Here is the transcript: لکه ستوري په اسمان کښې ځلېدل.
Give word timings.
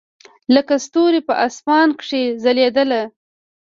لکه 0.55 0.73
ستوري 0.85 1.21
په 1.27 1.33
اسمان 1.47 1.89
کښې 1.99 2.21
ځلېدل. 2.43 2.91